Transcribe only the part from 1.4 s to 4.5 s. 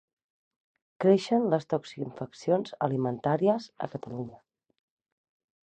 les toxiinfeccions alimentàries a Catalunya.